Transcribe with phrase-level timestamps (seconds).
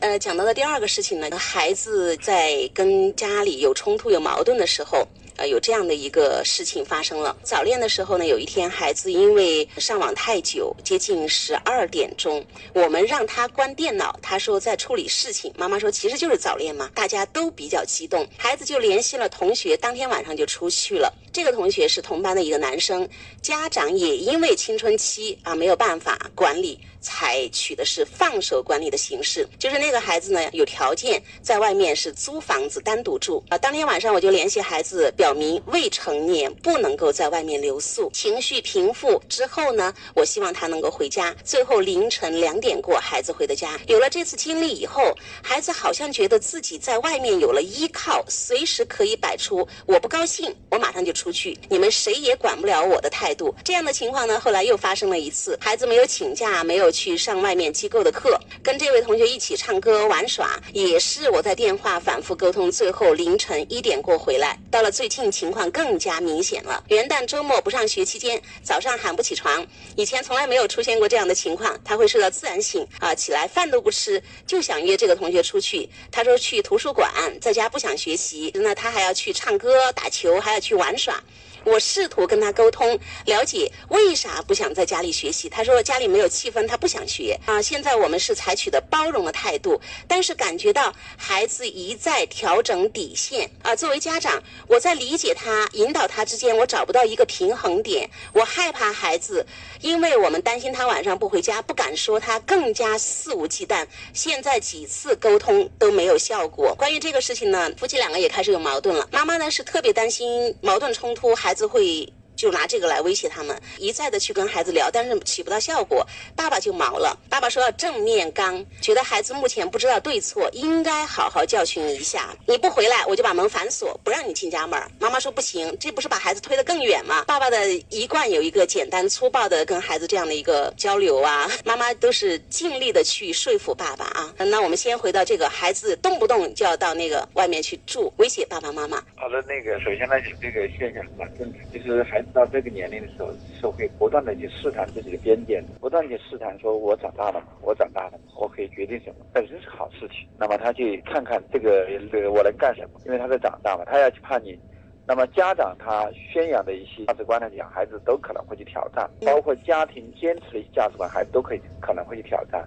[0.00, 5.06] 呃，讲到的第二个事情呢，孩子在跟家里有冲突、有矛盾的时候。
[5.36, 7.34] 呃，有这样的一个事情发生了。
[7.42, 12.44] 早恋的时候呢，有一天孩子因为上网太久，接近十二点钟，
[12.74, 15.50] 我们让他关电脑，他说在处理事情。
[15.56, 21.10] 妈妈说其实就是早恋嘛，大家都比较激动，孩子就联系了同学，当天晚上就出去了。
[21.32, 23.08] 这个同学是同班的一个男生，
[23.40, 33.58] 家长也因为青春期啊没有办法管理，采取的是放手管理的形式，就是那个孩子呢有条件在外面是租房子单独住啊。
[33.58, 38.10] 当天晚上我就联系孩子，表明未成年不能够在外面留宿。
[38.12, 41.34] 情绪平复之后呢，我希望他能够回家。
[41.44, 43.78] 最后凌晨两点过，孩子回的家。
[43.86, 51.12] 有了这次经历以后，孩子好像觉得自己在外面有了依靠，随时可以摆出我不高兴，我马上就。
[51.12, 53.54] 出去，你们谁也管不了我的态度。
[53.62, 55.58] 这样的情况呢，后来又发生了一次。
[55.60, 64.58] 孩子没有请假，没有去上外面机构的课，跟这位同学一起唱歌玩耍，也是我在电话反复沟通，最后凌晨一点过回来。
[64.70, 66.84] 到了最近情况更加明显了。
[66.88, 71.78] 元旦周末不上学期间，早上喊不起床，以前从来没有出现过这样的情况。
[71.84, 75.88] 他会睡到自然醒啊，起来饭都不吃，就想约这个同学出去。
[76.10, 81.22] 他说去图书馆，在家不想学习，那他还要去唱歌、打球，还要去玩耍。
[81.64, 85.48] 我试图跟他沟通，了解为啥不想在家里学习。
[85.48, 87.60] 他说家里没有气氛，他不想学啊。
[87.60, 93.74] 现在我们是采取的包容的态度，但是感觉到孩子一再调整底线啊。
[93.76, 98.08] 作为家长，我在理解他、引导他之间，我找不到一个平衡点。
[98.32, 99.46] 我害怕孩子，
[99.80, 103.86] 因为我们担心他晚上不回家，不敢说他，更加肆无忌惮。
[104.12, 106.74] 现在几次沟通都没有效果。
[106.76, 109.08] 关于这个事情呢，夫妻两个也开始有矛盾了。
[109.12, 112.10] 妈妈呢是特别担心矛盾冲突，孩孩子会。
[112.42, 116.04] 就拿这个来威胁他们，一再的去跟孩子聊，但是起不到效果。
[116.34, 122.36] 爸爸就毛了，爸爸说要正面刚，觉得孩子目前不知道对错，应该好好教训一下。
[122.48, 124.76] 你不回来，我就把门反锁，不让你进家门。
[124.98, 127.22] 妈妈说不行，这不是把孩子推得更远吗？
[127.28, 134.34] 爸爸的一贯有一个简单粗暴的跟孩子这样的一个交流啊，妈妈都是尽力的去说服爸爸啊。
[134.38, 139.00] 那我们先回到这个孩子动不动就要到那个外面去住，威胁爸爸妈妈。
[139.14, 142.20] 好的，那个首先来讲，这个现象是蛮正常，就是孩。
[142.32, 147.46] 到这个年龄的时候，是会不断的去试探自己的边界，不断去试探，说我长大了吗？
[147.60, 148.24] 我长大了吗？
[148.36, 149.16] 我可以决定什么？
[149.32, 150.26] 本身是好事情。
[150.38, 151.86] 那么他去看看这个，
[152.30, 153.00] 我能干什么？
[153.04, 154.58] 因为他在长大嘛，他要去叛逆。
[155.06, 162.64] 那么家长他宣扬的一些价值观来讲，孩子都可能会去挑战，包括家庭坚持的一些价值观，孩子都可以可能会去挑战，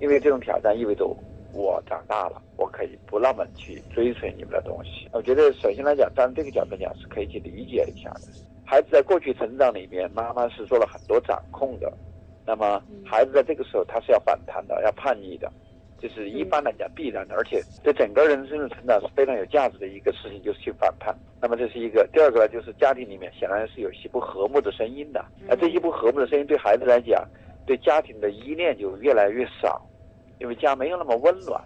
[0.00, 1.06] 因为这种挑战意味着
[1.52, 5.08] 我长大了，我可以不那么去追随你们的东西。
[5.12, 8.22] 我觉得首先来讲，站这个角度讲，是可以去理解一下的。
[8.68, 11.90] 孩子在过去成长里面，妈妈是做了很多掌控的，
[12.44, 15.48] 那么孩子在这个时候他是要反弹的，要叛逆的，
[16.00, 21.16] 就是一般来讲必然的，而且对整个人生的成长是非常有价值的一个事情，就是去反叛。
[21.40, 27.24] 那么这是一个，第二个呢，就是家庭里面显然是有些不和睦的声音的，而这些不和睦的声音对孩子来讲，
[27.66, 29.80] 对家庭的依恋就越来越少，
[30.40, 31.62] 因为家没有那么温暖，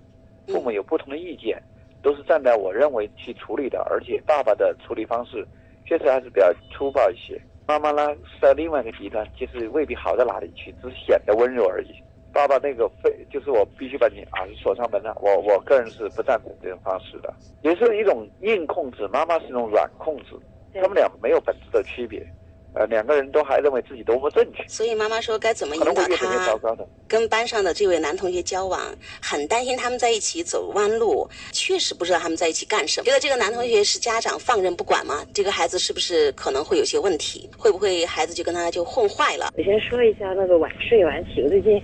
[0.48, 1.62] 父母有不同的意见，
[2.02, 5.46] 都是站在我认为去处理的，而且爸爸的处理方式。
[5.86, 7.40] 确实还是比较粗暴一些。
[7.66, 11.94] 妈妈呢是在另外一个极端，其实未必好到哪里去，只是显得温柔而已。
[12.32, 15.16] 爸爸那个非就是我必须把你啊锁上门了。
[15.20, 20.36] 我我个人是不赞同这种方式的，也是一种硬控制，妈妈是一种软控制，
[20.74, 22.24] 他们俩没有本质的区别。
[22.72, 28.80] 呃，两个人都还认为自己多么正确，所以妈妈说该怎么引导他跟班上的这位男同学交往，
[29.20, 33.04] 很担心他们在一起走弯路，确实不知道他们在一起干什么。
[33.04, 35.24] 觉得这个男同学是家长放任不管吗？
[35.34, 37.50] 这个孩子是不是可能会有些问题？
[37.58, 39.50] 会不会孩子就跟他就混坏了？
[39.56, 41.42] 我先说一下那个晚睡晚起。
[41.42, 41.82] 我最近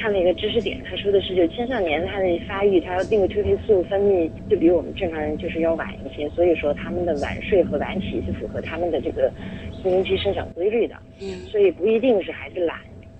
[0.00, 9.32] 看了一个知识点，他说的是就青少年他的发育，他那个褪黑素分泌就比我们正常人就是要晚一些，所以说他们的晚睡和晚起是符合他们的这个。
[9.82, 12.76] 青春期生长规律的，嗯，所以不一定是孩子懒，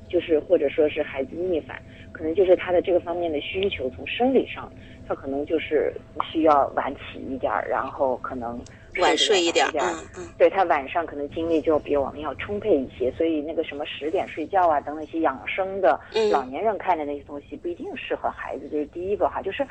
[0.08, 1.80] 就是或者说是孩子逆反，
[2.12, 4.70] 可能就是他的这个方面的需求，从生理上，
[5.06, 5.93] 他可能就是
[6.31, 8.60] 需要晚起一点儿，然后可能
[9.00, 15.99] 晚睡一点儿，嗯嗯，对他晚上可能精力就比我们要充沛一些，所以那个什么十点睡觉啊等等一些养生的，
[16.31, 19.66] 老年人看的那些东西不一定适合孩子，这是第一个哈，就是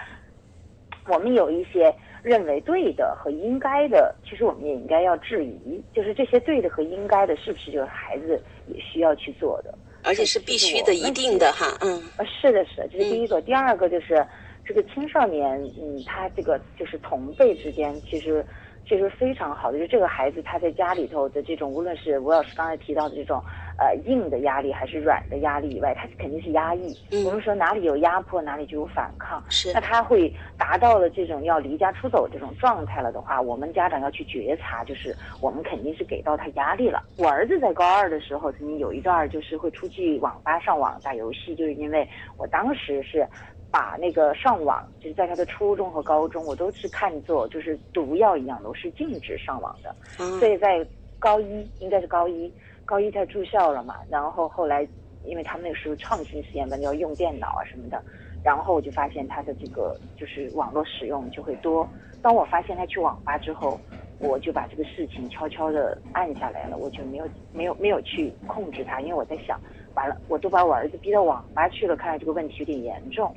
[1.08, 1.94] 我们有一些。
[2.24, 9.74] 认为对的和应该的，其实我们也应该要质疑，就是这些对的和应该的，是不是就是孩子也需要去做的，
[10.04, 13.42] 而且是必须的、一定的哈，嗯，呃，是的，是的，这是第一个。
[13.44, 14.26] 第二个就是
[14.66, 18.46] 这个青少年，嗯，他这个就是同辈之间，其实
[18.88, 19.78] 这是非常好的。
[19.78, 23.42] 就这个孩子他在家里头的这种，无论是吴老师刚才提到的这种。
[23.80, 26.98] 呃，硬的压力还是软的压力以外，他肯定是压抑。
[27.24, 29.40] 我们说哪里有压迫，哪里就有反抗。
[29.50, 29.72] 是。
[29.72, 37.04] 那他会达到了这种要离家出走这种状态了的话，我们家长要去觉察，就是我们肯定是给到他压力了。
[37.20, 43.28] 我儿子在高二的时候，曾经有一段就是会出去网吧上网打游戏，就是因为我当时是
[43.72, 49.96] 把那个上网，就是在他的初中和高中，我都是看作就是毒药一样的，我是禁止上网的。
[50.20, 50.40] 嗯。
[50.40, 50.86] 所以在
[51.20, 52.52] 高一，应该是高一。
[52.86, 54.88] 高一他住校了嘛，然后后来，
[55.26, 58.02] 因为他们那个时候创新实验班要用电脑啊什么的，
[58.46, 61.86] 然后我就发现他的这个就是网络使用就会多。
[62.22, 63.78] 当我发现他去网吧之后，
[64.20, 69.60] 我就把这个事情悄悄的按下来了，我就没有没有没有去控制他，因为我在想，
[69.94, 73.36] 完了我都把我儿子逼到网吧去了，看来这个问题有点严重。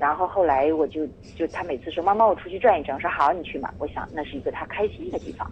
[0.00, 1.06] 然后后来我就
[1.36, 5.48] 就他每次说妈妈我出去转一转，我说好你去嘛，我想那是一个他开心的地方。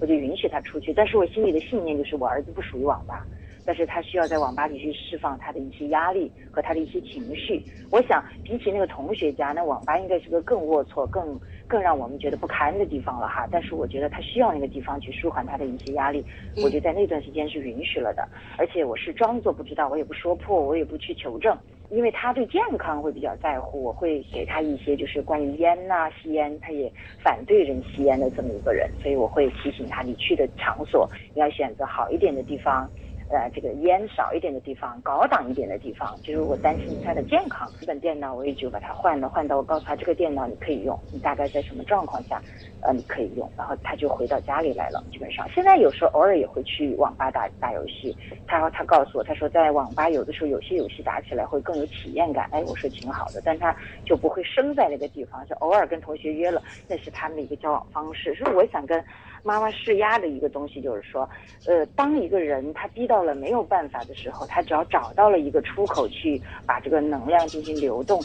[0.00, 3.26] 我就允许他出去，但是我心里的信念就是我儿子不属于网吧，
[3.66, 7.62] 但是他需要在网吧里去释放他的一些压力和他的一些情绪。
[7.90, 11.38] 我想比起那个同学家，那网吧应该是个更龌龊、更
[11.68, 13.46] 更让我们觉得不堪的地方了哈。
[13.50, 16.24] 但是我觉得他需要那个地方去舒缓他的一些压力，
[16.64, 18.26] 我就在那段时间是允许了的，
[18.56, 21.54] 而且我是装作不知道，我也不说破，我也不去求证。
[21.90, 26.90] 因为他对健康会比较在乎，我会给他一些就是关于烟呐、吸烟，他也
[27.22, 32.90] 反对人吸烟的这么一个人，所以我会提醒他，你去的场所你要选择好一点的地方。
[33.30, 37.70] 呃，这个烟少一点的地方，高档一点的地方，就是我担心他的健康。
[37.80, 42.42] 这本电脑我也就把它换了，换到我告诉他这个电脑你可以用，你大概在什么状况下，
[42.82, 43.48] 呃，你可以用。
[43.56, 45.00] 然后他就回到家里来了。
[45.12, 48.16] 基本上现在有时候偶尔也会去网吧打打游戏。
[48.48, 52.48] 他说他告诉我，他说在网吧有的时候有些游戏打起来会更有体验感。
[52.50, 53.72] 哎，我说挺好的，但他
[54.04, 58.34] 就不会生在那个地方，就偶尔跟同学约了，那是他们的一个交往方式。
[58.34, 59.00] 所以我想跟。
[59.42, 61.26] 妈妈施压的一个东西就是说，
[61.66, 68.18] 呃，当一个人他逼到到了没有办法的时候，他只要找到了一个出口去把这个能量进行流动，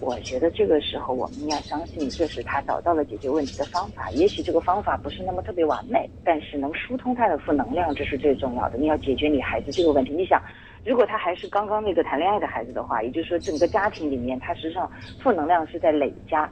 [0.00, 4.10] 我觉得这个时候我们要相信这是他找到了解决问题的方法。
[4.12, 8.78] 也许这个方法不是那么特别完美，但是能疏通他的负能量，这是最重要的。
[8.78, 10.14] 你要解决你孩子这个问题。
[10.14, 10.40] 你想，
[10.82, 14.90] 如果他还是刚刚那个谈恋爱的孩子的话，也就是说整个家庭里面他实际上
[15.22, 16.50] 负能量是在累加。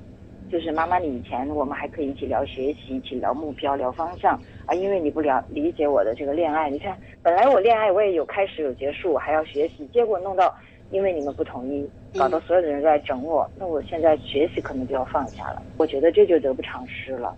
[0.50, 4.74] 就是妈妈，你以前我们还可以一起聊学习，一起聊目标，聊方向啊。
[4.74, 10.52] 因为你不了理解我的这个恋爱，你看，本来我恋爱我也有开始有结束，我还要学习，结果弄到
[10.90, 11.88] 因为你们不同意，
[12.18, 15.62] 搞到所有的人都在整我，那我现在学习可能就要放下了。
[15.76, 17.32] 我觉得这就得不偿失了。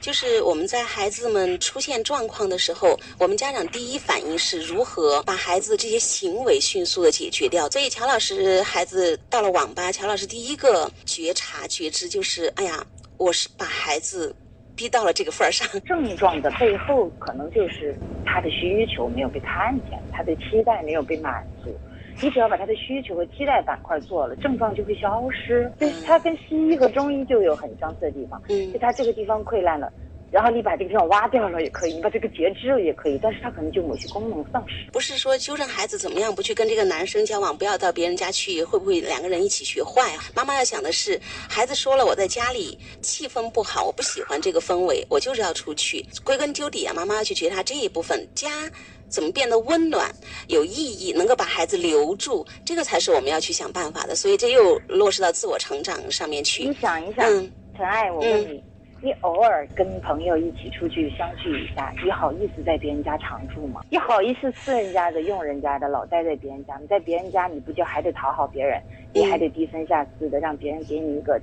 [0.00, 7.68] 就是我们在孩子们出现状况的时候，我们家长第一反应是如何把孩子这些行为迅速的解决掉。
[7.70, 12.86] 所以乔老师孩子到了网吧，乔老师第一个觉察觉知就是，哎呀，
[13.16, 14.34] 我是把孩子
[14.76, 15.66] 逼到了这个份儿上。
[15.84, 17.94] 症状的背后可能就是
[18.24, 21.76] 他的需求没有被看见，他的期待没有被满足。
[22.20, 25.70] 你只要把他的需求和期待板块做了，症状就会消失。
[25.78, 28.42] 就是，它跟西医和中医就有很相似的地方。
[28.48, 29.92] 嗯，就他这个地方溃烂了，
[30.30, 34.90] 然后你把这个地方挖掉了也可以，你把这个截肢了也可以，但是他可能就某些功能丧失。
[34.92, 40.14] 不是说纠正孩子怎么样不去跟这个男生交往，不要到别人家去，会不会两个人一起学坏？
[40.14, 46.04] 啊妈妈要想的是，孩子说了我在家里气氛不好，我不喜欢这个氛围，我就是要出去。
[46.24, 48.70] 归根究底啊，妈妈要去觉察这一部分家。
[49.10, 50.14] 怎么变得温暖、
[50.48, 54.14] 有意义，能够把孩子留住，这个才是我们要去想办法的。
[54.14, 56.64] 所以这又落实到自我成长上面去。
[56.64, 57.26] 你想一想，
[57.74, 58.62] 陈爱，我问你，
[59.00, 63.82] 你偶尔跟朋友一起出去相聚一下，你好意思在别人家常住吗？
[63.90, 66.76] 你好意思吃人家的、用人家的，老待在别人家？
[66.80, 68.80] 你在别人家，你不就还得讨好别人？
[69.12, 71.40] 你还得低三下四的让别人给你一个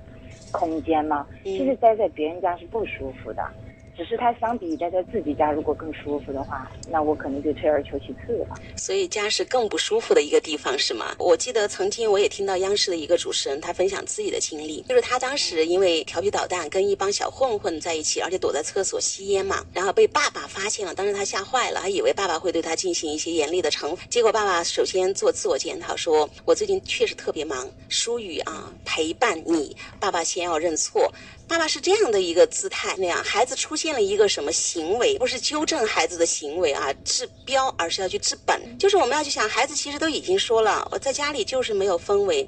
[0.52, 1.26] 空间吗？
[1.44, 3.42] 其实待在别人家是不舒服的。
[3.98, 8.56] 只是他相比待在自己家，如果更舒服的话，那我可能就退而求其次了。
[8.75, 11.16] 所以家是更不舒服的一个地方，是吗？
[11.18, 24.04] 我记得曾经我也听到央视的一个主持人，他分享自己的经历，就是他当时因为调皮捣蛋，跟一帮小混混在一起，而且躲在厕所吸烟嘛，然后被爸爸发现了，当时他吓坏了，还以为爸爸会对他进行一些严厉的惩罚。
[24.10, 29.75] 结果爸爸首先做自我检讨，说我最近确实特别忙，疏于啊陪伴你。
[30.00, 31.10] 爸爸先要认错。
[31.48, 38.60] 爸爸是这样的一个姿态，那样孩子出现了一个什么行为，不是纠正孩子的行为啊，治标，而是要去治本。
[38.80, 42.48] 就是我们要去想，孩子其实都已经说了，我在家里就是没有氛围。